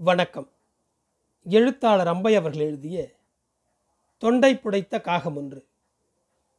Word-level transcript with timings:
வணக்கம். 0.00 0.50
எழுத்தாளர் 1.44 2.08
அம்பை 2.08 2.34
அவர்கள் 2.34 2.60
எழுதிய 2.60 3.10
தொண்டை 4.18 4.56
புடைத்த 4.56 5.00
காகம் 5.00 5.36
ஒன்று 5.36 5.66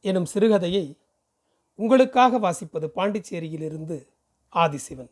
எனும் 0.02 0.26
சிறுகதையை 0.34 0.98
உங்களுக்காக 1.76 2.40
வாசிப்பது 2.40 2.88
பாண்டிச்சேரியிலிருந்து 2.96 4.08
ஆதிசிவன். 4.54 5.10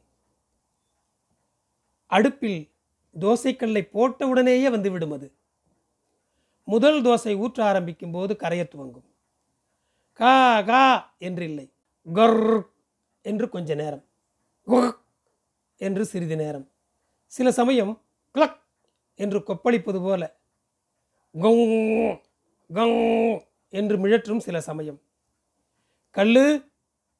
அடுப்பில் 2.05 2.71
தோசைக்கல்லை 3.19 3.87
போட்டவுடனேயே 3.93 4.69
வந்துவிடும் 4.69 5.11
அது. 5.11 5.33
முதல் 6.63 7.01
தோசை 7.01 7.35
ஊற்ற 7.35 7.61
ஆரம்பிக்கும் 7.61 8.11
போது 8.11 8.35
கரைய 8.35 8.67
துவங்கும். 8.67 9.05
கா 10.13 10.61
கா 10.61 11.15
என்றில்லை. 11.19 11.71
கர் 12.13 12.61
என்று 13.21 13.49
கொஞ்ச 13.49 13.75
நேரம். 13.75 14.05
என்று 15.77 16.05
சிறிது 16.05 16.35
நேரம். 16.35 16.69
சில 17.25 17.51
சமயம் 17.51 18.01
கிளக் 18.37 18.57
என்று 19.15 19.39
கொப்பளிப்பது 19.39 19.99
போல. 20.01 20.23
கங் 22.75 23.41
என்று 23.69 23.95
மிழற்றும் 23.97 24.45
சில 24.47 24.61
சமயம். 24.61 25.01
கல்லு 26.11 26.45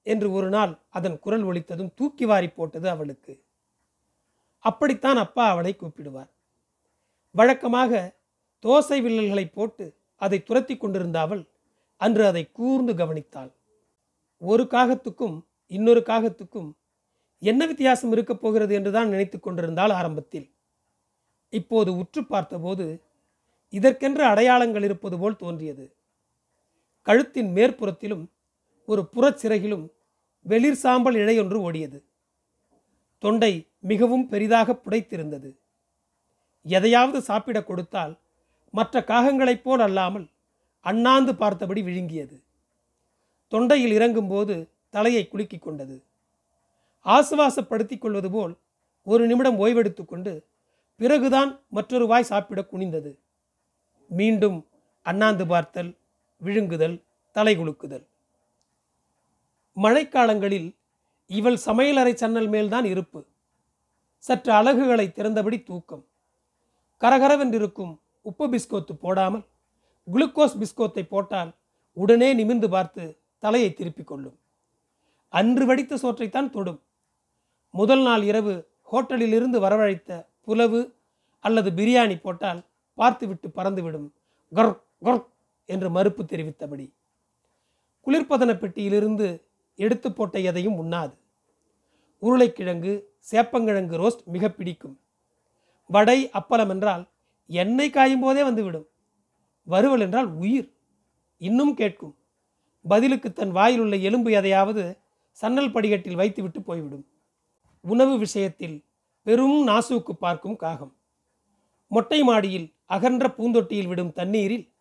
என்று 0.03 0.31
ஒரு 0.31 0.49
நாள் 0.49 0.73
அதன் 0.89 1.20
குரல் 1.20 1.44
ஒலித்ததும் 1.44 1.94
தூக்கி 1.95 2.25
வாரி 2.25 2.49
போட்டது 2.49 2.89
அவளுக்கு. 2.89 3.34
அப்படித்தான் 4.59 5.17
அப்பா 5.17 5.49
அவளை 5.49 5.75
கூப்பிடுவார். 5.80 6.30
வழக்கமாக 7.31 8.16
தோசை 8.66 8.97
வில்லல்களை 9.05 9.45
போட்டு 9.52 9.86
அதை 10.16 10.44
துரத்தி 10.44 10.77
கொண்டிருந்த 10.77 11.20
அவள் 11.20 11.44
அன்று 11.97 12.25
அதை 12.25 12.52
கூர்ந்து 12.52 12.94
கவனித்தாள். 12.94 13.52
ஒரு 14.38 14.63
காகத்துக்கும் 14.63 15.38
இன்னொரு 15.67 16.03
காகத்துக்கும் 16.05 16.70
என்ன 17.39 17.66
வித்தியாசம் 17.66 18.11
இருக்கப் 18.11 18.41
போகிறது 18.41 18.75
என்றுதான் 18.75 19.09
நினைத்து 19.09 19.39
கொண்டிருந்தாள் 19.39 19.89
ஆரம்பத்தில். 19.89 20.47
இப்போது 21.49 21.97
உற்று 21.97 22.25
பார்த்தபோது 22.25 23.01
இதற்கென்று 23.69 24.23
அடையாளங்கள் 24.23 24.83
இருப்பது 24.83 25.19
போல் 25.19 25.35
தோன்றியது. 25.35 25.95
கழுத்தின் 27.05 27.52
மேற்புறத்திலும் 27.53 28.25
ஒரு 28.85 29.09
புறச்சிறகிலும் 29.13 29.89
வெளிர் 30.41 30.75
சாம்பல் 30.75 31.16
இழையொன்று 31.16 31.72
ஓடியது. 31.72 32.02
தொண்டை 33.19 33.67
மிகவும் 33.80 34.27
பெரிதாக 34.27 34.80
புடைத்திருந்தது. 34.85 35.55
எதையாவது 36.63 37.22
சாப்பிட 37.22 37.63
கொடுத்தால் 37.63 38.17
மற்ற 38.72 39.03
காகங்களைப் 39.03 39.61
போல் 39.61 39.79
அல்லாமல் 39.79 40.27
அண்ணாந்து 40.79 41.35
பார்த்தபடி 41.35 41.81
விழுங்கியது. 41.81 42.41
தொண்டையில் 43.52 43.95
இறங்கும்போது 43.97 44.67
தலையை 44.89 45.29
குலுக்கிக் 45.33 45.61
கொண்டது. 45.61 46.03
ஆசுவாசப்படுத்திக் 47.05 48.02
கொள்வது 48.02 48.31
போல் 48.31 48.57
ஒரு 49.03 49.27
நிமிடம் 49.27 49.66
ஓய்வெடுத்துக்கொண்டு 49.66 50.44
பிறகுதான் 51.02 51.59
மற்றொரு 51.70 52.06
வாய் 52.08 52.23
சாப்பிட 52.23 52.62
குனிந்தது. 52.72 53.12
மீண்டும் 54.09 54.67
அண்ணாந்து 55.02 55.45
பார்த்தல் 55.48 55.92
விழுங்குதல் 56.42 57.03
தலை 57.31 57.58
குலுக்குதல். 57.58 58.06
மழைக்காலங்களில் 59.78 60.70
இவள் 61.25 61.58
சமையலறை 61.66 62.14
சன்னல் 62.14 62.50
மேல்தான் 62.50 62.86
இருப்பு. 62.86 63.20
சற்று 64.18 64.52
அழகுகளை 64.53 65.06
திறந்தபடி 65.08 65.64
தூக்கம். 65.64 66.03
கரகரவென்றிருக்கும் 67.02 67.94
உப்பு 68.22 68.45
பிஸ்கோத்து 68.48 68.94
போடாமல் 68.94 69.45
குளுக்கோஸ் 70.08 70.58
பிஸ்கோத்தை 70.62 71.03
போட்டால் 71.03 71.52
உடனே 71.94 72.34
நிமிர்ந்து 72.34 72.70
பார்த்து 72.70 73.03
தலையை 73.40 73.73
திருப்பிக் 73.73 74.08
கொள்ளும். 74.08 74.38
அன்று 75.34 75.66
வடித்த 75.66 75.95
சோற்றைத்தான் 75.95 76.50
தொடும். 76.50 76.81
முதல் 77.73 78.02
நாள் 78.02 78.23
இரவு 78.23 78.53
ஹோட்டலில் 78.92 79.36
இருந்து 79.38 79.59
வரவழைத்த 79.59 80.12
புலவு 80.48 80.95
அல்லது 81.40 81.72
பிரியாணி 81.72 82.20
போட்டால் 82.20 82.66
பார்த்துவிட்டு 82.94 83.48
பறந்துவிடும். 83.48 84.09
கொர் 84.53 84.84
கொர் 85.03 85.28
என்று 85.66 85.90
மறுப்பு 85.90 86.23
தெரிவித்தபடி. 86.23 86.94
குளிர்பதன 88.06 88.52
பெட்டியிலிருந்து 88.57 89.44
எடுத்து 89.75 90.13
போட்ட 90.13 90.40
எதையும் 90.40 90.78
உண்ணாது. 90.78 91.16
உருளைக்கிழங்கு 92.19 93.13
சேப்பங்கிழங்கு 93.31 93.96
ரோஸ்ட் 94.03 94.24
மிக 94.25 94.50
பிடிக்கும். 94.50 95.00
வடை 95.88 96.30
அப்பளம் 96.30 96.69
என்றால் 96.69 97.09
எண்ணெய் 97.47 97.90
காயும் 97.90 98.19
போதே 98.19 98.44
வந்துவிடும். 98.44 98.88
வறுவல் 99.63 100.00
என்றால் 100.00 100.30
உயிர். 100.34 100.69
இன்னும் 101.38 101.74
கேட்கும். 101.74 102.16
பதிலுக்கு 102.86 103.34
தன் 103.34 103.52
வாயில் 103.52 103.80
உள்ள 103.80 103.96
எலும்பு 103.96 104.31
எதையாவது 104.31 104.97
சன்னல் 105.41 105.72
படிக்கட்டில் 105.72 106.16
வைத்துவிட்டு 106.16 106.62
போய்விடும். 106.62 107.06
உணவு 107.81 108.18
விஷயத்தில் 108.18 108.78
பெரும் 109.27 109.67
நாசூக்கு 109.67 110.13
பார்க்கும் 110.19 110.55
காகம். 110.55 110.95
மொட்டை 111.88 112.23
மாடியில் 112.23 112.73
அகன்ற 112.85 113.27
பூந்தொட்டியில் 113.27 113.88
விடும் 113.88 114.13
தண்ணீரில் 114.13 114.73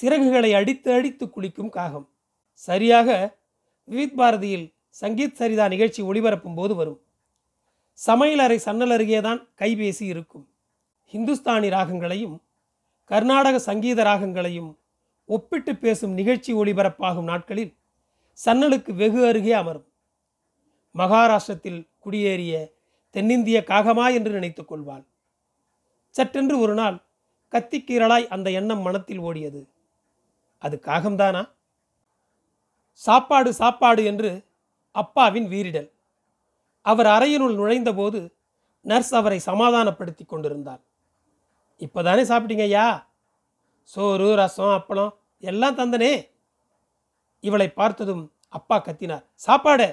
சிறகுகளை 0.00 0.54
அடித்து 0.54 0.92
அடித்து 0.92 1.30
குளிக்கும் 1.30 1.68
காகம். 1.68 2.08
சரியாக 2.52 3.38
விவித் 3.84 4.16
பாரதியில் 4.16 4.74
சங்கீத் 5.00 5.38
சரிதா 5.38 5.68
நிகழ்ச்சி 5.68 6.02
ஒளிபரப்பும் 6.02 6.54
போது 6.54 6.74
வரும். 6.74 7.00
சமையலறை 8.06 8.56
சன்னல் 8.56 8.90
அருகேதான் 8.90 9.48
கைபேசி 9.58 10.02
இருக்கும். 10.02 10.48
ஹிந்துஸ்தானி 11.12 11.68
ராகங்களையும் 11.68 12.36
கர்நாடக 13.04 13.58
சங்கீத 13.58 14.02
ராகங்களையும் 14.02 14.76
ஒப்பிட்டு 15.24 15.76
பேசும் 15.76 16.12
நிகழ்ச்சி 16.12 16.54
ஒளிபரப்பாகும் 16.54 17.30
நாட்களில் 17.32 17.76
சன்னலுக்கு 18.32 18.94
வெகு 18.94 19.26
அருகே 19.26 19.52
அமரும். 19.52 19.88
மகாராஷ்டிரத்தில் 20.94 21.88
குடியேறிய 21.98 22.74
தென்னிந்திய 23.16 23.58
காகமா 23.66 24.06
என்று 24.14 24.30
நினைத்துக் 24.30 24.68
கொள்வாள் 24.68 25.04
சற்றென்று 26.14 26.56
ஒரு 26.58 26.74
நாள் 26.74 26.96
கத்திக்கீரலாய் 27.52 28.26
அந்த 28.26 28.48
எண்ணம் 28.50 28.80
மனத்தில் 28.80 29.20
ஓடியது. 29.20 29.60
அது 30.62 30.76
காகம்தானா? 30.84 31.42
சாப்பாடு 33.00 33.50
சாப்பாடு 33.52 34.02
என்று 34.04 34.30
அப்பாவின் 34.94 35.48
வீரிடல் 35.48 35.88
அவர் 36.86 37.06
அறையினுள் 37.06 37.56
நுழைந்தபோது 37.56 38.20
நர்ஸ் 38.84 39.12
அவரை 39.14 39.38
சமாதானப்படுத்தி 39.38 40.24
கொண்டிருந்தார். 40.24 40.82
இப்போதானே 41.80 42.22
சாப்பிட்டீங்க 42.22 42.62
ஐயா? 42.62 42.86
சோறு 43.90 44.34
ரசம் 44.34 44.76
அப்பளம் 44.78 45.12
எல்லாம் 45.42 45.78
தந்தனே. 45.78 46.12
இவளை 47.44 47.68
பார்த்ததும் 47.70 48.24
அப்பா 48.48 48.76
கத்தினார். 48.80 49.24
சாப்பாடு! 49.38 49.88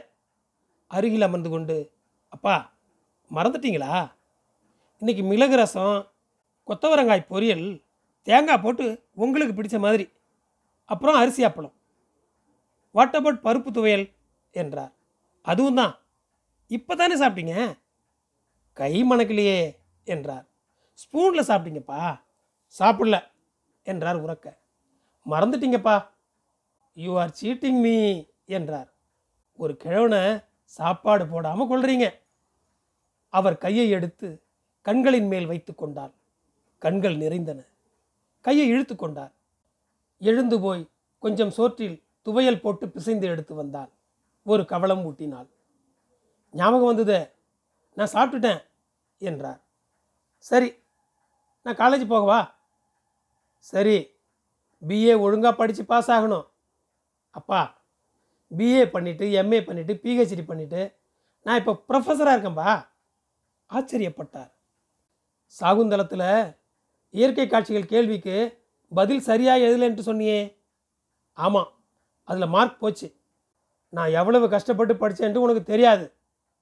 அருகில் 0.91 1.21
அமர்ந்து 1.21 1.49
கொண்டு 1.49 1.77
அப்பா 2.31 2.55
மறந்துட்டீங்களா? 3.33 4.11
இன்னைக்கு 4.97 5.23
மிளகு 5.23 5.55
ரசம் 5.55 6.07
கொத்தவரங்காய் 6.67 7.29
பொரியல் 7.29 7.83
தேங்காய் 8.21 8.61
போட்டு 8.61 9.05
உங்களுக்கு 9.13 9.61
பிடிச்ச 9.61 9.79
மாதிரி. 9.79 10.09
அப்புறம் 10.85 11.15
அரிசி 11.15 11.45
அப்பளம். 11.45 11.73
வாட் 12.91 13.15
அபவுட் 13.15 13.43
பருப்பு 13.43 13.71
துவையல்? 13.71 14.11
என்றார். 14.51 14.91
அதுவும் 15.41 15.75
தான். 15.75 15.99
இப்போ 16.67 16.95
தானே 16.95 17.19
சாப்பிட்டீங்க? 17.19 17.77
கை 18.73 19.03
மணக்கலையே 19.03 19.75
என்றார். 20.03 20.45
ஸ்பூனில் 20.93 21.47
சாப்பிட்டீங்கப்பா. 21.47 22.19
சாப்பிடல 22.79 23.23
என்றார் 23.83 24.25
உறக்க. 24.25 24.57
மறந்துட்டீங்கப்பா. 25.29 26.07
யூ 26.93 27.19
ஆர் 27.19 27.35
சீட்டிங் 27.41 27.81
மீ 27.81 28.23
என்றார். 28.45 28.93
ஒரு 29.55 29.77
கிழவனை 29.77 30.43
சாப்பாடு 30.65 31.27
போடாமல் 31.27 31.67
கொள்றீங்க 31.67 32.21
அவர் 33.33 33.57
கையை 33.57 33.85
எடுத்து 33.89 34.27
கண்களின் 34.81 35.27
மேல் 35.27 35.45
வைத்து 35.45 35.75
கொண்டார். 35.75 36.13
கண்கள் 36.81 37.17
நிறைந்தன. 37.17 37.59
கையை 38.41 38.65
இழுத்து 38.67 38.95
கொண்டார். 38.95 39.33
எழுந்து 40.21 40.59
போய் 40.59 40.89
கொஞ்சம் 41.19 41.53
சோற்றில் 41.57 41.97
துவையல் 42.25 42.61
போட்டு 42.63 42.85
பிசைந்து 42.89 43.27
எடுத்து 43.27 43.53
வந்தான் 43.55 43.91
ஒரு 44.45 44.63
கவலம் 44.65 45.03
ஊட்டினாள். 45.09 45.49
ஞாபகம் 46.53 46.89
வந்தது 46.91 47.19
நான் 47.97 48.13
சாப்பிட்டுட்டேன் 48.13 48.61
என்றார். 49.17 49.59
சரி 50.37 50.69
நான் 51.65 51.79
காலேஜ் 51.81 52.05
போகவா 52.13 52.39
சரி 53.59 53.97
பிஏ 54.87 55.13
ஒழுங்காக 55.25 55.55
படித்து 55.55 55.83
பாஸ் 55.91 56.11
ஆகணும். 56.11 56.47
அப்பா 57.31 57.61
பிஏ 58.57 58.83
பண்ணிவிட்டு 58.95 59.25
எம்ஏ 59.41 59.59
பண்ணிவிட்டு 59.67 59.93
பிஹெச்டி 60.03 60.43
பண்ணிவிட்டு 60.47 60.81
நான் 61.45 61.59
இப்போ 61.61 61.73
ப்ரொஃபஸராக 61.89 62.35
இருக்கேன்பா. 62.35 62.71
ஆச்சரியப்பட்டார். 63.69 64.51
சாகுந்தலத்தில் 65.59 66.57
இயற்கை 67.09 67.47
காட்சிகள் 67.47 67.91
கேள்விக்கு 67.93 68.65
பதில் 68.89 69.19
சரியாக 69.19 69.59
எழுதலைன்ட்டு 69.59 70.05
சொன்னியே. 70.09 70.57
ஆமாம் 71.33 71.71
அதில் 72.23 72.47
மார்க் 72.47 72.79
போச்சு. 72.79 73.07
நான் 73.89 74.09
எவ்வளவு 74.09 74.49
கஷ்டப்பட்டு 74.49 74.93
படித்தேன்ட்டு 74.93 75.43
உனக்கு 75.45 75.63
தெரியாது 75.63 76.13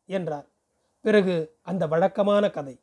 என்றார். 0.05 0.47
பிறகு 1.01 1.35
அந்த 1.61 1.87
வழக்கமான 1.87 2.49
கதை. 2.49 2.75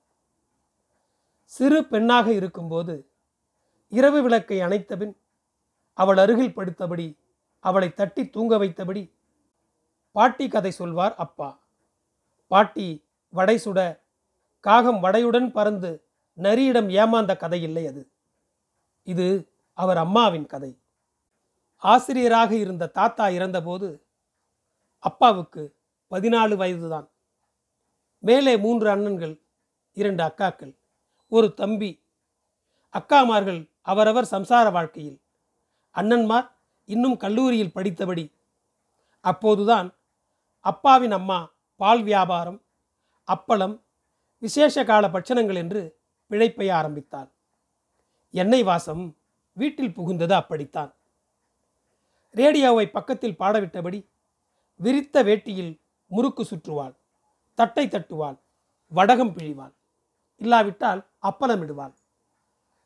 சிறு 1.44 1.84
பெண்ணாக 1.84 2.32
இருக்கும்போது 2.32 3.10
இரவு 3.88 4.22
விளக்கை 4.22 4.60
அணைத்தபின் 4.60 5.14
அவள் 5.92 6.16
அருகில் 6.16 6.56
படுத்தபடி 6.56 7.18
அவளை 7.64 7.94
தட்டி 7.94 8.30
தூங்க 8.30 8.58
வைத்தபடி 8.58 9.02
பாட்டி 10.12 10.48
கதை 10.48 10.70
சொல்வார் 10.70 11.14
அப்பா. 11.14 11.48
பாட்டி 12.46 13.04
வடை 13.28 13.56
சுட 13.64 14.00
காகம் 14.68 15.02
வடையுடன் 15.02 15.50
பறந்து 15.50 16.08
நரியிடம் 16.36 16.90
ஏமாந்த 16.90 17.36
கதை 17.36 17.62
இல்லை 17.62 17.86
அது. 17.86 18.12
இது 19.02 19.52
அவர் 19.72 19.96
அம்மாவின் 19.96 20.46
கதை. 20.46 20.82
ஆசிரியராக 21.76 22.54
இருந்த 22.54 22.86
தாத்தா 22.86 23.28
இறந்தபோது 23.28 24.06
அப்பாவுக்கு 24.98 25.76
பதினாலு 26.10 26.56
வயதுதான். 26.56 27.10
மேலே 28.18 28.56
மூன்று 28.56 28.96
அண்ணன்கள் 28.96 29.40
இரண்டு 29.92 30.24
அக்காக்கள் 30.24 30.78
ஒரு 31.28 31.54
தம்பி. 31.54 32.04
அக்காமார்கள் 32.92 33.70
அவரவர் 33.80 34.28
சம்சார 34.30 34.72
வாழ்க்கையில். 34.72 35.22
அண்ணன்மார் 35.94 36.50
இன்னும் 36.84 37.16
கல்லூரியில் 37.16 37.74
படித்தபடி. 37.74 38.34
அப்போதுதான் 39.20 39.96
அப்பாவின் 40.60 41.10
அம்மா 41.10 41.52
பால் 41.76 42.02
வியாபாரம் 42.02 42.64
அப்பளம் 43.26 43.86
விசேஷ 44.38 44.85
கால 44.85 45.08
பட்சணங்கள் 45.08 45.55
என்று 45.55 45.96
பிழைப்பை 46.31 46.70
ஆரம்பித்தாள். 46.73 47.31
எண்ணெய் 48.31 48.62
வாசம் 48.62 49.17
வீட்டில் 49.52 49.94
புகுந்தது 49.96 50.32
அப்படித்தான். 50.32 50.94
ரேடியோவை 52.31 52.88
பக்கத்தில் 52.88 53.38
பாடவிட்டபடி 53.38 54.06
விரித்த 54.76 55.23
வேட்டியில் 55.25 55.81
முறுக்கு 56.06 56.44
சுற்றுவாள் 56.44 56.94
தட்டை 57.55 57.87
தட்டுவாள் 57.87 58.38
வடகம் 58.94 59.32
பிழிவாள் 59.32 59.75
இல்லாவிட்டால் 60.37 61.06
அப்பளமிடுவாள். 61.23 61.94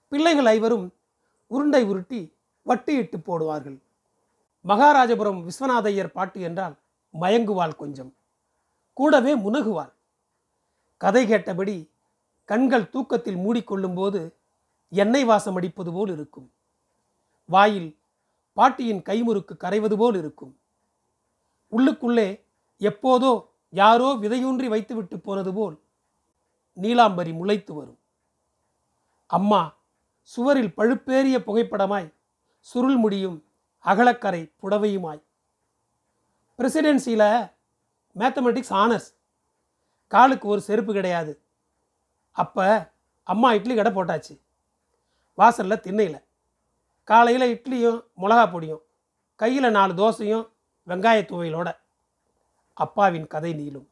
பிள்ளைகள் 0.08 0.46
ஐவரும் 0.46 0.86
உருண்டை 1.46 1.82
உருட்டி 1.84 2.20
வட்டியிட்டு 2.66 3.18
போடுவார்கள். 3.26 3.78
மகாராஜபுரம் 4.64 5.40
விஸ்வநாதையர் 5.42 6.14
பாட்டு 6.16 6.40
என்றால் 6.40 6.76
மயங்குவாள் 7.20 7.76
கொஞ்சம். 7.76 8.14
கூடவே 8.92 9.38
முனகுவாள். 9.38 9.92
கதை 11.02 11.22
கேட்டபடி 11.26 11.76
கண்கள் 12.50 12.90
தூக்கத்தில் 12.94 13.38
மூடிக்கொள்ளும்போது 13.44 14.20
எண்ணெய் 14.92 15.24
வாசம் 15.24 15.56
அடிப்பது 15.58 15.90
போல் 15.92 16.10
இருக்கும். 16.16 16.48
வாயில் 17.48 17.90
பாட்டியின் 18.56 19.02
கைமுறுக்கு 19.08 19.54
கரைவது 19.64 19.96
போல் 19.96 20.16
இருக்கும். 20.16 20.52
உள்ளுக்குள்ளே 21.72 22.28
எப்போதோ 22.80 23.32
யாரோ 23.70 24.08
விதையூன்றி 24.22 24.68
வைத்துவிட்டு 24.74 25.16
போனது 25.18 25.52
போல் 25.52 25.76
நீலாம்பரி 26.76 27.32
முளைத்து 27.40 27.72
வரும். 27.74 27.98
அம்மா 29.26 29.62
சுவரில் 30.22 30.74
பழுப்பேறிய 30.76 31.36
புகைப்படமாய் 31.46 32.08
சுருள் 32.58 32.98
முடியும் 33.04 33.38
அகலக்கரை 33.84 34.42
புடவையுமாய். 34.62 35.22
பிரசிடென்சியில் 36.58 37.50
மேத்தமெட்டிக்ஸ் 38.18 38.74
ஆனர்ஸ் 38.82 39.10
காலுக்கு 40.12 40.48
ஒரு 40.48 40.60
செருப்பு 40.60 40.92
கிடையாது. 40.92 41.32
அப்போ 42.32 42.92
அம்மா 43.22 43.52
இட்லி 43.52 43.74
கடை 43.74 43.92
போட்டாச்சு. 43.92 44.40
வாசலில் 45.34 45.80
திண்ணையில். 45.80 46.24
காலையில் 47.04 47.46
இட்லியும் 47.54 48.00
மிளகா 48.16 48.44
பொடியும் 48.54 48.82
கையில் 49.36 49.70
நாலு 49.70 49.92
தோசையும் 49.94 50.44
வெங்காய 50.88 51.20
துவையலோட. 51.22 51.76
அப்பாவின் 52.74 53.26
கதை 53.26 53.52
நீளும். 53.52 53.88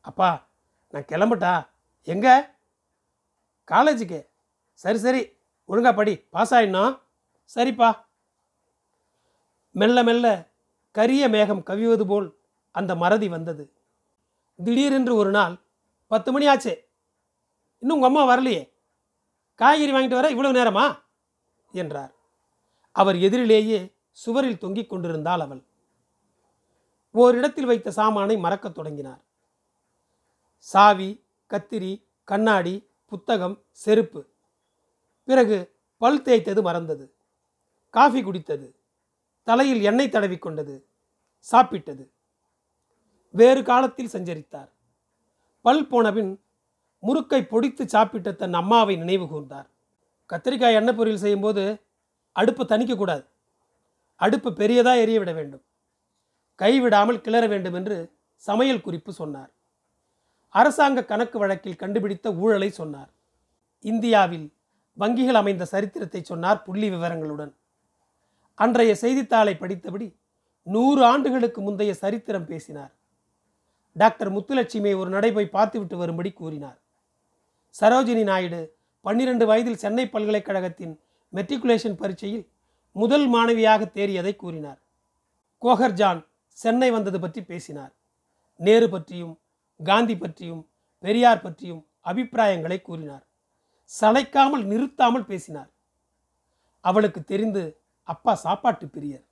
அப்பா 0.00 0.46
நான் 0.90 1.08
கிளம்பட்டா? 1.08 1.52
எங்கே? 2.02 2.34
காலேஜுக்கு. 3.66 4.26
சரி 4.74 4.98
சரி. 4.98 5.22
ஒழுங்கா 5.68 5.92
படி. 5.94 6.14
பாஸ் 6.30 6.54
ஆயிடணும். 6.54 7.00
சரிப்பா. 7.54 7.90
மெல்ல 9.70 10.02
மெல்ல 10.02 10.26
கரிய 10.90 11.28
மேகம் 11.28 11.66
கவிவது 11.66 12.04
போல் 12.04 12.28
அந்த 12.72 12.94
மறதி 12.94 13.28
வந்தது. 13.28 13.64
திடீரென்று 14.64 15.14
ஒரு 15.14 15.30
நாள் 15.30 15.58
பத்து 16.06 16.32
மணி 16.32 16.46
ஆச்சே. 16.46 16.84
இன்னும் 17.78 18.00
உங்கள் 18.00 18.22
அம்மா 18.22 18.36
வரலையே. 18.36 18.72
காய்கறி 19.54 19.92
வாங்கிட்டு 19.92 20.10
வர 20.10 20.30
இவ்வளவு 20.30 20.58
நேரமா? 20.58 21.02
என்றார். 21.72 22.12
அவர் 22.92 23.16
எதிரிலேயே 23.16 23.92
சுவரில் 24.10 24.58
தொங்கிக் 24.58 24.88
கொண்டிருந்தாள் 24.88 25.40
அவள். 25.40 25.62
ஓரிடத்தில் 27.10 27.66
வைத்த 27.66 27.90
சாமானை 27.90 28.36
மறக்கத் 28.36 28.74
தொடங்கினார். 28.74 29.20
சாவி 30.58 31.24
கத்திரி 31.50 32.04
கண்ணாடி 32.24 32.88
புத்தகம் 33.06 33.62
செருப்பு. 33.70 34.26
பிறகு 35.24 35.74
பல் 35.98 36.22
தேய்த்தது 36.22 36.62
மறந்தது. 36.62 37.14
காஃபி 37.90 38.24
குடித்தது. 38.24 38.74
தலையில் 39.42 39.82
எண்ணெய் 39.82 40.08
தடவி 40.08 40.38
கொண்டது. 40.38 40.86
சாப்பிட்டது. 41.52 42.08
வேறு 43.34 43.60
காலத்தில் 43.62 44.12
சஞ்சரித்தார். 44.12 44.70
பல் 45.64 45.84
போனபின் 45.86 46.30
முறுக்கை 47.02 47.40
பொடித்து 47.52 47.84
சாப்பிட்ட 47.86 48.32
தன் 48.32 48.56
அம்மாவை 48.60 48.94
நினைவு 48.96 49.26
கூர்ந்தார். 49.32 49.68
கத்திரிக்காய் 50.30 50.78
எண்ணெய் 50.80 50.96
பொரியல் 50.98 51.22
செய்யும்போது 51.24 51.62
அடுப்பை 52.36 52.64
தணிக்கக்கூடாது 52.66 53.24
அடுப்பு 54.16 54.52
பெரியதாக 54.52 55.02
எரிய 55.04 55.18
விட 55.20 55.32
வேண்டும் 55.32 55.64
கைவிடாமல் 56.58 57.22
கிளற 57.26 57.44
வேண்டும் 57.48 57.76
என்று 57.78 57.96
சமையல் 58.44 58.84
குறிப்பு 58.86 59.12
சொன்னார். 59.12 59.50
அரசாங்க 60.54 61.04
கணக்கு 61.04 61.36
வழக்கில் 61.38 61.80
கண்டுபிடித்த 61.82 62.28
ஊழலை 62.42 62.70
சொன்னார். 62.70 63.10
இந்தியாவில் 63.84 64.46
வங்கிகள் 64.98 65.38
அமைந்த 65.40 65.64
சரித்திரத்தை 65.64 66.20
சொன்னார் 66.22 66.62
புள்ளி 66.62 66.88
விவரங்களுடன். 66.90 67.52
அன்றைய 68.54 68.94
செய்தித்தாளை 68.94 69.54
படித்தபடி 69.60 70.08
நூறு 70.62 71.04
ஆண்டுகளுக்கு 71.04 71.60
முந்தைய 71.60 71.92
சரித்திரம் 71.94 72.48
பேசினார். 72.50 72.92
டாக்டர் 74.00 74.30
முத்துலட்சுமியை 74.34 74.96
ஒரு 75.02 75.10
நடை 75.16 75.30
போய் 75.36 75.54
பார்த்துவிட்டு 75.56 75.96
வரும்படி 76.02 76.30
கூறினார். 76.32 76.78
சரோஜினி 77.74 78.24
நாயுடு 78.30 78.60
பன்னிரண்டு 79.06 79.44
வயதில் 79.50 79.82
சென்னை 79.82 80.04
பல்கலைக்கழகத்தின் 80.14 80.94
மெட்ரிகுலேஷன் 81.32 81.98
பரீட்சையில் 82.00 82.44
முதல் 82.96 83.26
மாணவியாக 83.34 83.82
தேறியதை 83.96 84.32
கூறினார். 84.36 84.80
கோகர்ஜான் 85.62 86.20
சென்னை 86.58 86.88
வந்தது 86.96 87.18
பற்றி 87.20 87.40
பேசினார். 87.50 87.92
நேரு 88.60 88.86
பற்றியும் 88.94 89.34
காந்தி 89.80 90.14
பற்றியும் 90.16 90.62
பெரியார் 91.04 91.44
பற்றியும் 91.44 91.82
அபிப்பிராயங்களை 92.10 92.78
கூறினார். 92.88 93.24
சளைக்காமல் 93.90 94.64
நிறுத்தாமல் 94.70 95.28
பேசினார். 95.30 95.70
அவளுக்கு 96.84 97.20
தெரிந்து 97.30 97.62
அப்பா 98.08 98.32
சாப்பாட்டு 98.44 98.86
பிரியர். 98.94 99.24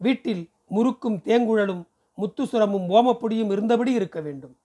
வீட்டில் 0.00 0.42
முறுக்கும் 0.74 1.18
தேங்குழலும் 1.28 1.82
முத்துசுரமும் 2.18 2.86
ஓமப்பொடியும் 2.88 3.52
இருந்தபடி 3.52 3.92
இருக்க 3.92 4.20
வேண்டும். 4.20 4.58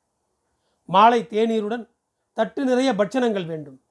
மாலை 0.85 1.27
தேநீருடன் 1.29 1.89
தட்டு 2.33 2.65
நிறைய 2.65 2.93
பட்சணங்கள் 2.93 3.45
வேண்டும். 3.45 3.81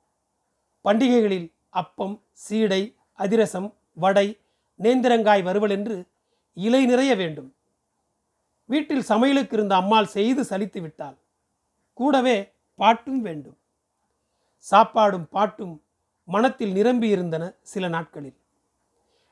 பண்டிகைகளில் 0.85 1.53
அப்பம் 1.71 2.23
சீடை 2.33 2.95
அதிரசம் 3.12 3.75
வடை 3.95 4.38
நேந்திரங்காய் 4.81 5.42
வறுவல் 5.42 5.71
என்று 5.71 6.04
இலை 6.54 6.87
நிறைய 6.87 7.14
வேண்டும். 7.14 7.54
வீட்டில் 8.64 9.02
சமையலுக்கு 9.02 9.57
இருந்த 9.57 9.75
அம்மாள் 9.75 10.07
செய்து 10.07 10.42
சலித்து 10.42 10.81
விட்டாள். 10.81 11.16
கூடவே 11.92 12.52
பாட்டும் 12.75 13.23
வேண்டும். 13.23 13.57
சாப்பாடும் 14.71 15.25
பாட்டும் 15.31 15.83
மனத்தில் 16.25 16.73
நிரம்பி 16.73 17.09
இருந்தன 17.09 17.54
சில 17.62 17.88
நாட்களில். 17.88 18.37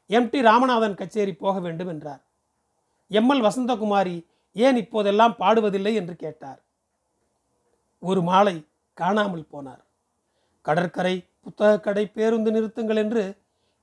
எம் 0.06 0.30
டி 0.30 0.40
ராமநாதன் 0.40 0.94
கச்சேரி 0.94 1.34
போக 1.34 1.60
வேண்டும் 1.60 1.88
என்றார். 1.88 2.22
எம்எல் 3.10 3.44
வசந்தகுமாரி 3.46 4.16
ஏன் 4.56 4.78
இப்போதெல்லாம் 4.82 5.34
பாடுவதில்லை 5.38 5.92
என்று 6.00 6.14
கேட்டார். 6.16 6.60
ஒரு 8.02 8.20
மாலை 8.22 8.56
காணாமல் 8.98 9.50
போனார். 9.52 9.82
கடற்கரை 10.64 11.14
புத்தகக்கடை 11.44 12.04
பேருந்து 12.16 12.50
நிறுத்துங்கள் 12.50 13.00
என்று 13.04 13.22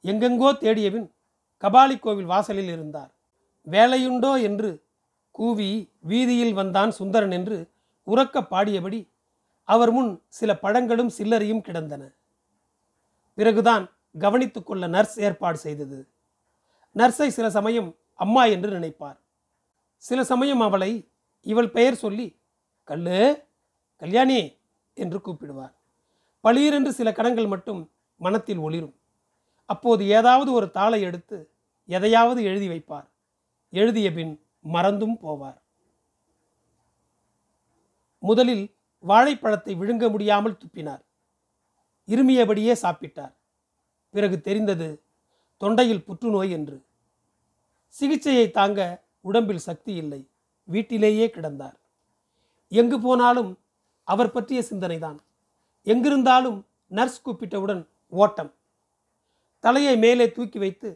எங்கெங்கோ 0.04 0.50
தேடியபின் 0.64 1.08
கபாலி 1.64 1.96
கோவில் 2.00 2.32
வாசலில் 2.34 2.72
இருந்தார். 2.74 3.12
வேலையுண்டோ 3.68 4.34
என்று 4.42 4.70
கூவி 5.36 5.70
வீதியில் 6.10 6.54
வந்தான் 6.54 6.92
சுந்தரன் 6.92 7.32
என்று 7.32 7.58
உறக்க 8.08 8.42
பாடியபடி 8.52 9.00
அவர் 9.70 9.92
முன் 9.92 10.12
சில 10.38 10.52
பழங்களும் 10.64 11.12
சில்லறையும் 11.18 11.66
கிடந்தன. 11.68 12.04
பிறகுதான் 13.38 13.86
கவனித்துக்கொள்ள 14.16 14.84
நர்ஸ் 14.88 15.18
ஏற்பாடு 15.20 15.58
செய்தது. 15.58 16.00
நர்ஸை 16.96 17.28
சில 17.38 17.48
சமயம் 17.58 17.90
அம்மா 18.18 18.46
என்று 18.46 18.70
நினைப்பார். 18.80 19.18
சில 19.96 20.24
சமயம் 20.24 20.62
அவளை 20.62 21.12
இவள் 21.42 21.70
பெயர் 21.70 21.96
சொல்லி 21.96 22.42
கல்லு 22.84 23.46
கல்யாணி 23.96 24.60
என்று 24.94 25.18
கூப்பிடுவார். 25.18 25.74
பளியிரென்று 26.44 26.88
சில 26.88 27.12
கணங்கள் 27.12 27.48
மட்டும் 27.48 27.92
மனத்தில் 28.16 28.58
ஒளிரும். 28.58 28.96
அப்போது 29.66 30.08
ஏதாவது 30.08 30.52
ஒரு 30.52 30.72
தாளை 30.72 31.02
எடுத்து 31.02 31.54
எதையாவது 31.86 32.44
எழுதி 32.44 32.68
வைப்பார். 32.68 33.08
எழுதிய 33.70 34.14
பின் 34.14 34.34
மறந்தும் 34.62 35.18
போவார். 35.22 35.60
முதலில் 38.20 38.76
வாழைப்பழத்தை 39.00 39.76
விழுங்க 39.76 40.10
முடியாமல் 40.10 40.58
துப்பினார். 40.58 41.04
இருமியபடியே 42.08 42.74
சாப்பிட்டார். 42.82 43.34
பிறகு 44.10 44.42
தெரிந்தது 44.42 45.04
தொண்டையில் 45.62 46.04
புற்றுநோய் 46.04 46.52
என்று. 46.52 46.87
சிகிச்சையை 48.00 48.52
தாங்க 48.52 49.06
உடம்பில் 49.22 49.66
சக்தி 49.68 49.94
இல்லை. 49.96 50.30
வீட்டிலேயே 50.64 51.28
கிடந்தார். 51.28 51.78
எங்கு 52.68 53.00
போனாலும் 53.00 53.58
அவர் 54.04 54.32
பற்றிய 54.32 54.62
சிந்தனை 54.62 55.00
தான் 55.00 55.20
எங்கிருந்தாலும் 55.86 56.66
நர்ஸ் 56.88 57.24
கூப்பிட்டவுடன் 57.26 57.88
ஓட்டம். 58.08 58.54
தலையை 59.60 59.98
மேலே 59.98 60.32
தூக்கி 60.32 60.60
வைத்து 60.60 60.90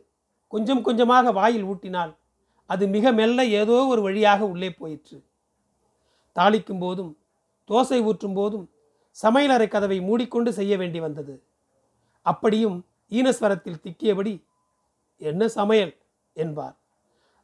கொஞ்சம் 0.47 0.81
கொஞ்சமாக 0.81 1.31
வாயில் 1.31 1.63
ஊட்டினால் 1.63 2.13
அது 2.65 2.87
மிக 2.87 3.11
மெல்ல 3.11 3.45
ஏதோ 3.45 3.85
ஒரு 3.85 4.01
வழியாக 4.01 4.41
உள்ளே 4.47 4.69
போயிற்று. 4.71 5.17
தாளிக்கும் 6.35 6.79
போதும் 6.79 7.17
தோசை 7.69 7.99
ஊற்றும் 8.03 8.33
போதும் 8.33 8.69
சமையலறை 9.23 9.67
கதவை 9.67 10.01
மூடிக்கொண்டு 10.01 10.53
செய்ய 10.53 10.77
வேண்டி 10.77 10.99
வந்தது. 10.99 11.43
அப்படியும் 12.25 12.85
ஈனஸ்வரத்தில் 13.11 13.81
திக்கியபடி 13.83 14.33
என்ன 15.17 15.47
சமையல்? 15.47 15.93
என்பார். 16.33 16.75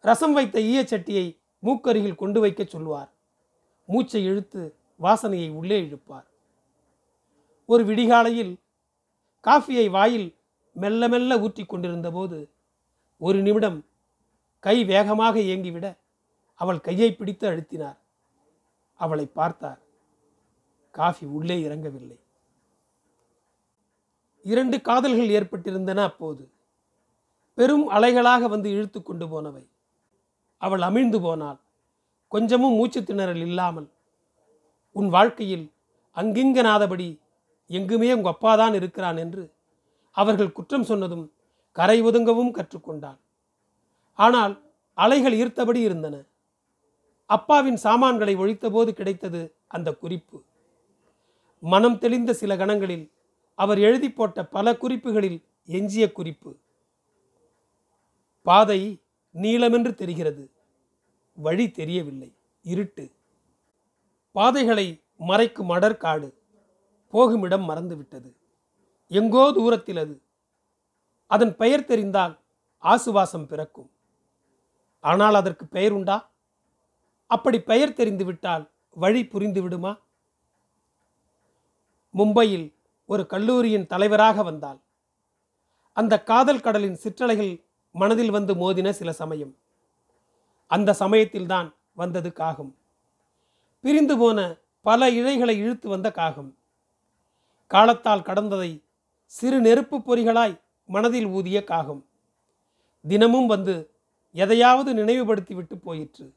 ரசம் 0.07 0.35
வைத்த 0.37 0.57
ஈயச்சட்டியை 0.71 1.25
மூக்கருகில் 1.63 2.19
கொண்டு 2.21 2.39
வைக்க 2.39 2.61
சொல்வார் 2.63 3.11
மூச்சை 3.89 4.21
இழுத்து 4.29 4.61
வாசனையை 4.99 5.49
உள்ளே 5.59 5.77
இழுப்பார். 5.87 6.27
ஒரு 7.69 7.83
விடிகாலையில் 7.85 8.53
காஃபியை 9.47 9.87
வாயில் 9.95 10.27
மெல்ல 10.75 11.07
மெல்ல 11.13 11.39
ஊற்றி 11.45 11.63
கொண்டிருந்த 11.65 12.09
போது 12.11 12.39
ஒரு 13.21 13.39
நிமிடம் 13.41 13.79
கை 14.63 14.77
வேகமாக 14.85 15.35
இயங்கிவிட 15.39 15.87
அவள் 16.61 16.85
கையை 16.87 17.09
பிடித்து 17.13 17.45
அழுத்தினார். 17.49 17.97
அவளை 18.99 19.25
பார்த்தார். 19.39 19.79
காஃபி 20.95 21.25
உள்ளே 21.37 21.57
இறங்கவில்லை. 21.67 22.17
இரண்டு 24.45 24.77
காதல்கள் 24.81 25.33
ஏற்பட்டிருந்தன 25.37 26.03
அப்போது. 26.03 26.43
பெரும் 27.57 27.85
அலைகளாக 27.89 28.43
வந்து 28.53 28.69
இழுத்து 28.71 28.99
கொண்டு 29.03 29.25
போனவை. 29.29 29.63
அவள் 30.57 30.79
அமிழ்ந்து 30.79 31.19
போனாள். 31.21 31.59
கொஞ்சமும் 32.27 32.73
மூச்சு 32.73 33.01
திணறல் 33.01 33.43
இல்லாமல் 33.47 33.87
உன் 34.91 35.09
வாழ்க்கையில் 35.09 35.65
அங்கிங்கனாதபடி 36.15 37.19
எங்குமே 37.69 38.13
உங்க 38.13 38.29
அப்பாதான் 38.29 38.73
இருக்கிறான் 38.73 39.17
என்று 39.17 39.43
அவர்கள் 40.11 40.51
குற்றம் 40.51 40.83
சொன்னதும் 40.83 41.25
கரை 41.71 42.01
ஒதுங்கவும் 42.01 42.55
கற்றுக்கொண்டாள். 42.55 43.19
ஆனால் 44.13 44.53
அலைகள் 44.93 45.33
ஈர்த்தபடி 45.33 45.75
இருந்தன. 45.75 46.15
அப்பாவின் 47.25 47.75
சாமான்களை 47.75 48.35
ஒழித்தபோது 48.35 48.91
கிடைத்தது 48.91 49.41
அந்த 49.67 49.89
குறிப்பு. 49.93 50.37
மனம் 51.63 51.97
தெளிந்த 51.97 52.33
சில 52.33 52.55
கணங்களில் 52.55 53.05
அவர் 53.55 53.79
எழுதி 53.79 54.09
போட்ட 54.11 54.45
பல 54.45 54.73
குறிப்புகளில் 54.75 55.39
எஞ்சிய 55.65 56.11
குறிப்பு. 56.11 56.51
பாதை 58.41 58.81
நீளமென்று 59.33 59.93
தெரிகிறது. 59.93 60.51
வழி 61.33 61.71
தெரியவில்லை. 61.71 62.35
இருட்டு. 62.61 63.11
பாதைகளை 64.31 65.01
மறைக்கும் 65.19 65.69
அடர் 65.69 65.97
காடு. 65.97 66.41
போகுமிடம் 67.09 67.69
மறந்துவிட்டது. 67.69 68.35
எங்கோ 69.07 69.51
தூரத்தில் 69.51 69.97
அது. 69.97 70.21
அதன் 71.27 71.55
பெயர் 71.55 71.85
தெரிந்தால் 71.85 72.39
ஆசுவாசம் 72.83 73.47
பிறக்கும். 73.47 73.91
ஆனால் 74.99 75.33
அதற்கு 75.33 75.67
பெயர் 75.67 75.91
உண்டா? 75.91 76.31
அப்படி 77.27 77.61
பெயர் 77.61 77.93
தெரிந்துவிட்டால் 77.93 78.71
வழி 78.89 79.27
புரிந்து 79.27 79.61
விடுமா 79.61 80.01
மும்பையில் 82.13 82.73
ஒரு 83.05 83.27
கல்லூரியின் 83.27 83.85
தலைவராக 83.85 84.43
வந்தால் 84.43 84.79
அந்த 85.93 86.23
காதல் 86.23 86.61
கடலின் 86.61 86.99
சிற்றலைகள் 87.03 87.66
மனதில் 88.01 88.31
வந்து 88.31 88.53
மோதின 88.55 88.89
சில 88.89 89.11
சமயம். 89.11 89.53
அந்த 90.71 90.93
சமயத்தில்தான் 90.93 91.69
வந்தது 91.93 92.29
காகம். 92.33 92.71
பிரிந்து 93.83 94.15
போன 94.17 94.39
பல 94.85 95.09
இழைகளை 95.11 95.55
இழுத்து 95.57 95.87
வந்த 95.89 96.07
காகம். 96.11 96.49
காலத்தால் 97.71 98.27
கடந்ததை 98.29 98.71
சிறு 99.31 99.59
நெருப்பு 99.59 99.97
பொறிகளாய் 99.99 100.59
மனதில் 100.89 101.27
ஊதிய 101.27 101.59
காகம். 101.63 102.01
தினமும் 103.05 103.47
வந்து 103.47 103.75
எதையாவது 104.35 104.93
நினைவுபடுத்தி 104.93 105.53
விட்டு 105.55 105.75
போயிற்று. 105.77 106.27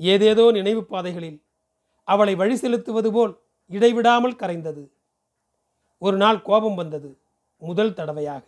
ஏதேதோ 0.00 0.44
நினைவு 0.50 0.82
பாதைகளில் 0.84 1.38
அவளை 2.08 2.34
வழி 2.34 2.56
செலுத்துவது 2.56 3.10
போல் 3.12 3.32
இடைவிடாமல் 3.70 4.40
கரைந்தது. 4.42 4.82
ஒரு 6.02 6.16
நாள் 6.16 6.42
கோபம் 6.42 6.74
வந்தது 6.74 7.10
முதல் 7.62 7.94
தடவையாக. 7.94 8.46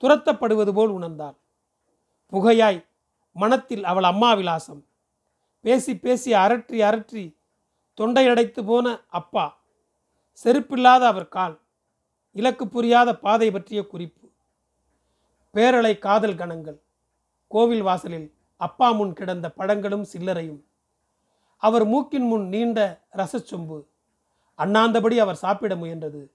துரத்தப்படுவது 0.00 0.72
போல் 0.72 0.90
உணர்ந்தாள். 0.90 1.36
புகையாய் 2.32 2.84
மனத்தில் 3.32 3.84
அவள் 3.84 4.02
அம்மா 4.02 4.34
விலாசம். 4.34 4.86
பேசி 5.60 5.98
பேசி 5.98 6.32
அரற்றி 6.32 6.78
அரற்றி 6.82 7.36
தொண்டையடைத்து 8.00 8.64
போன 8.64 9.04
அப்பா. 9.08 9.62
செருப்பில்லாத 10.44 11.06
அவர் 11.06 11.28
கால். 11.28 11.60
இலக்கு 12.32 12.68
புரியாத 12.68 13.18
பாதை 13.18 13.50
பற்றிய 13.50 13.86
குறிப்பு. 13.86 14.28
பேரலை 15.54 15.98
காதல் 15.98 16.34
கணங்கள். 16.34 16.82
கோவில் 17.48 17.82
வாசலில் 17.82 18.34
அப்பா 18.56 18.90
முன் 18.90 19.12
கிடந்த 19.12 19.50
பழங்களும் 19.50 20.06
சில்லறையும். 20.12 20.60
அவர் 21.56 21.84
மூக்கின் 21.84 22.26
முன் 22.26 22.48
நீண்ட 22.48 23.06
ரசச்சொம்பு. 23.16 23.86
அண்ணாந்தபடி 24.58 25.18
அவர் 25.18 25.36
சாப்பிட 25.36 25.74
முயன்றது. 25.74 26.30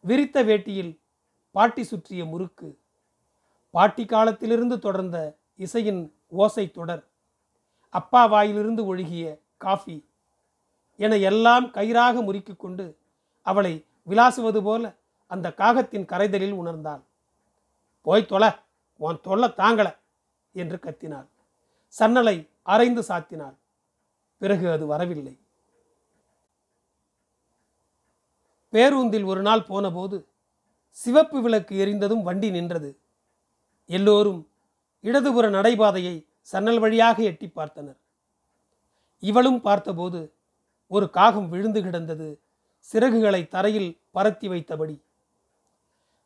விரித்த 0.00 0.44
வேட்டியில் 0.44 1.00
பாட்டி 1.56 1.82
சுற்றிய 1.82 2.24
முறுக்கு. 2.24 2.78
பாட்டி 3.70 4.04
காலத்திலிருந்து 4.04 4.78
தொடர்ந்த 4.78 5.36
இசையின் 5.56 6.14
ஓசை 6.26 6.70
தொடர். 6.70 7.04
அப்பா 7.90 8.26
வாயிலிருந்து 8.26 8.86
ஒழுகிய 8.86 9.38
காஃபி. 9.56 10.08
என 10.96 11.16
எல்லாம் 11.16 11.66
கயிறாக 11.66 12.22
முறுக்கி 12.22 12.54
கொண்டு 12.56 12.98
அவளை 13.42 13.84
விளாசுவது 14.08 14.62
போல 14.62 14.94
அந்த 15.26 15.54
காகத்தின் 15.56 16.04
கரைதலில் 16.04 16.52
உணர்ந்தாள். 16.52 17.02
போய் 18.02 18.26
தொலை 18.26 18.50
உன் 18.96 19.20
தொல்லை 19.20 19.48
தாங்கல 19.48 19.96
என்று 20.52 20.76
கத்தினாள். 20.76 21.28
சன்னலை 21.98 22.48
அரைந்து 22.66 23.02
சாத்தினாள். 23.08 23.56
பிறகு 24.38 24.70
அது 24.70 24.86
வரவில்லை. 24.86 25.38
பேருந்தில் 28.68 29.24
ஒரு 29.24 29.42
நாள் 29.42 29.62
போனபோது 29.62 30.26
சிவப்பு 30.96 31.42
விளக்கு 31.42 31.86
எரிந்ததும் 31.86 32.22
வண்டி 32.22 32.50
நின்றது. 32.50 32.98
எல்லோரும் 33.86 34.48
இடதுபுற 35.04 35.50
நடைபாதையை 35.50 36.26
சன்னல் 36.40 36.78
வழியாக 36.78 37.22
எட்டி 37.22 37.52
பார்த்தனர். 37.56 37.98
இவளும் 39.18 39.60
பார்த்தபோது 39.60 40.34
ஒரு 40.86 41.10
காகம் 41.10 41.48
விழுந்து 41.48 41.82
கிடந்தது. 41.82 42.40
சிறகுகளை 42.92 43.48
தரையில் 43.48 44.00
பரத்தி 44.14 44.48
வைத்தபடி. 44.48 44.96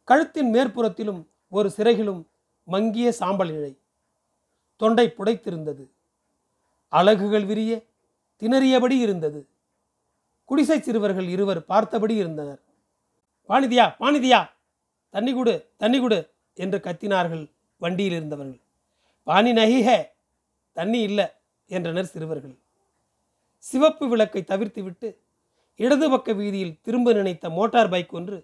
கழுத்தின் 0.09 0.51
மேற்புறத்திலும் 0.55 1.27
ஒரு 1.49 1.71
சிறகிலும் 1.77 2.27
மங்கிய 2.65 3.13
சாம்பல் 3.13 3.51
இழை. 3.51 3.73
தொண்டை 4.77 5.15
புடைத்திருந்தது. 5.19 5.85
அலகுகள் 6.93 7.45
விரிய 7.45 7.83
திணறியபடி 8.43 8.99
இருந்தது. 8.99 9.49
குடிசை 10.45 10.81
சிறுவர்கள் 10.81 11.29
இருவர் 11.29 11.65
பார்த்தபடி 11.65 12.15
இருந்தனர். 12.15 12.61
பாணிதியா 13.49 13.95
பாணிதியா! 14.01 14.41
தண்ணி 15.15 15.33
கொடு 15.35 15.55
தண்ணி 15.77 15.99
கொடு 16.01 16.19
என்று 16.59 16.79
கத்தினார்கள் 16.79 17.45
வண்டியில் 17.81 18.17
இருந்தவர்கள். 18.19 18.61
பானி 19.27 19.53
நகி 19.53 19.79
தண்ணி 20.77 21.01
இல்லை 21.01 21.27
என்றனர் 21.71 22.11
சிறுவர்கள். 22.13 22.55
சிவப்பு 23.65 24.05
விளக்கை 24.09 24.43
தவிர்த்துவிட்டு 24.43 25.09
இடது 25.81 26.07
பக்க 26.11 26.33
வீதியில் 26.33 26.79
திரும்ப 26.83 27.13
நினைத்த 27.13 27.47
மோட்டார் 27.51 27.91
பைக் 27.93 28.15
ஒன்று 28.19 28.39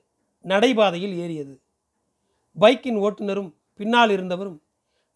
நடைபாதையில் 0.45 1.15
ஏறியது. 1.25 1.55
பைக்கின் 2.57 2.99
ஓட்டுநரும் 3.07 3.51
பின்னால் 3.81 4.13
இருந்தவரும் 4.17 4.59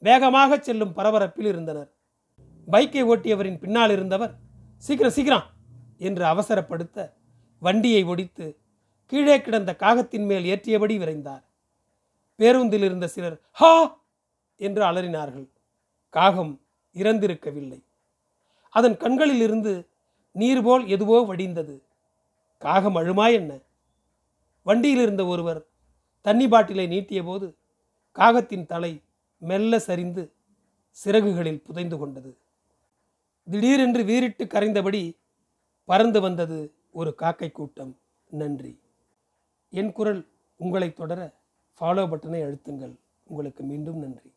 வேகமாக 0.03 0.59
செல்லும் 0.59 0.95
பரபரப்பில் 0.97 1.49
இருந்தனர். 1.53 1.91
பைக்கை 2.69 3.03
ஓட்டியவரின் 3.13 3.59
பின்னால் 3.59 3.93
இருந்தவர் 3.97 4.33
சீக்கிரம் 4.83 5.15
சீக்கிரம்! 5.17 5.47
என்று 5.99 6.25
அவசரப்படுத்த 6.25 6.99
வண்டியை 7.63 8.03
ஒடித்து 8.05 8.47
கீழே 9.13 9.41
கிடந்த 9.41 9.77
காகத்தின் 9.77 10.27
மேல் 10.27 10.45
ஏற்றியபடி 10.45 10.99
விரைந்தார். 10.99 11.45
பேருந்தில் 12.39 12.83
இருந்த 12.83 13.09
சிலர் 13.09 13.41
ஹா! 13.51 14.01
என்று 14.61 14.83
அலறினார்கள். 14.85 15.49
காகம் 16.15 16.61
இறந்திருக்கவில்லை. 16.95 17.81
அதன் 18.75 18.97
கண்களில் 18.97 19.41
இருந்து 19.41 19.73
நீர் 20.35 20.63
போல் 20.63 20.87
எதுவோ 20.87 21.27
வடிந்தது. 21.27 21.75
காகம் 22.63 22.97
அழுமா 22.97 23.33
என்ன? 23.33 23.61
வண்டியில் 24.67 25.01
இருந்த 25.01 25.27
ஒருவர் 25.27 25.67
தண்ணி 26.23 26.49
பாட்டிலை 26.49 26.87
நீட்டிய 26.87 27.23
போது 27.23 27.47
காகத்தின் 28.17 28.67
தலை 28.67 29.03
மெல்ல 29.43 29.79
சரிந்து 29.79 30.23
சிறகுகளில் 30.97 31.63
புதைந்து 31.63 31.99
கொண்டது. 31.99 32.31
திடீரென்று 33.47 34.05
வீறிட்டு 34.05 34.47
கரைந்தபடி 34.47 35.03
பறந்து 35.89 36.21
வந்தது 36.21 36.59
ஒரு 36.91 37.15
காக்கை 37.15 37.51
கூட்டம். 37.51 37.93
நன்றி. 38.31 38.73
என் 39.71 39.93
குரல் 39.93 40.29
உங்களை 40.57 40.93
தொடர 40.93 41.35
ஃபாலோ 41.81 42.05
பட்டனை 42.07 42.41
அழுத்துங்கள். 42.43 42.95
உங்களுக்கு 43.23 43.63
மீண்டும் 43.65 43.99
நன்றி. 43.99 44.35